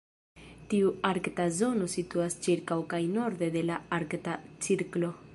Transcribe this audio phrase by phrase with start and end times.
[0.69, 4.39] Tiu arkta zono situas ĉirkaŭ kaj norde de la Arkta
[4.69, 5.11] Cirklo.